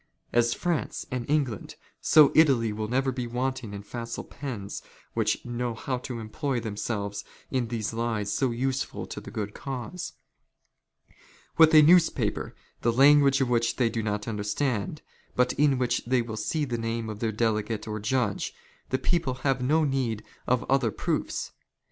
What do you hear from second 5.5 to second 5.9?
know